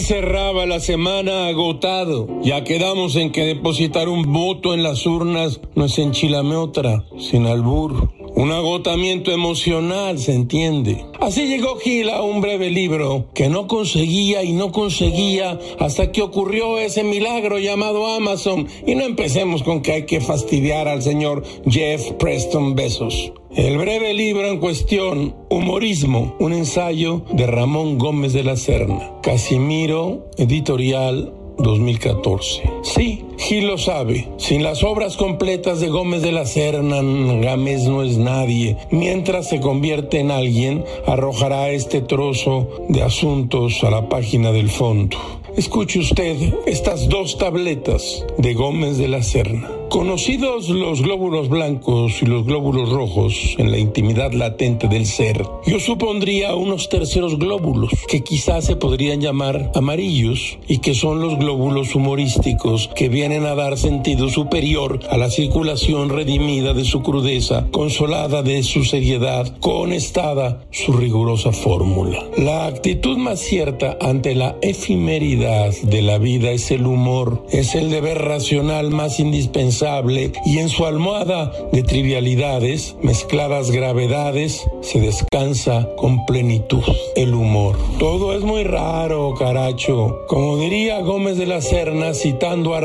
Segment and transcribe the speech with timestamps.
[0.00, 2.28] cerraba la semana agotado.
[2.42, 7.46] Ya quedamos en que depositar un voto en las urnas no es enchilame otra, sin
[7.46, 8.13] albur.
[8.36, 11.04] Un agotamiento emocional, se entiende.
[11.20, 16.20] Así llegó Gil a un breve libro que no conseguía y no conseguía hasta que
[16.20, 18.66] ocurrió ese milagro llamado Amazon.
[18.86, 23.32] Y no empecemos con que hay que fastidiar al señor Jeff Preston Besos.
[23.54, 29.12] El breve libro en cuestión, Humorismo, un ensayo de Ramón Gómez de la Serna.
[29.22, 32.62] Casimiro, editorial 2014.
[32.82, 34.26] Sí, Gil lo sabe.
[34.38, 37.02] Sin las obras completas de Gómez de la Serna,
[37.42, 38.78] Gámez no es nadie.
[38.90, 45.18] Mientras se convierte en alguien, arrojará este trozo de asuntos a la página del fondo.
[45.58, 49.70] Escuche usted estas dos tabletas de Gómez de la Serna.
[49.88, 55.78] Conocidos los glóbulos blancos y los glóbulos rojos en la intimidad latente del ser, yo
[55.78, 61.94] supondría unos terceros glóbulos que quizás se podrían llamar amarillos y que son los glóbulos
[61.94, 68.42] humorísticos que vienen a dar sentido superior a la circulación redimida de su crudeza, consolada
[68.42, 72.24] de su seriedad, conestada su rigurosa fórmula.
[72.36, 77.90] La actitud más cierta ante la efemeridad de la vida es el humor, es el
[77.90, 86.24] deber racional más indispensable y en su almohada de trivialidades, mezcladas gravedades, se descansa con
[86.26, 86.84] plenitud
[87.16, 87.76] el humor.
[87.98, 90.24] Todo es muy raro, caracho.
[90.28, 92.80] Como diría Gómez de la Serna citando a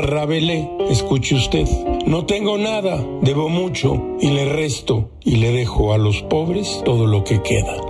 [0.88, 1.66] Escuche usted,
[2.06, 7.08] no tengo nada, debo mucho y le resto y le dejo a los pobres todo
[7.08, 7.89] lo que queda.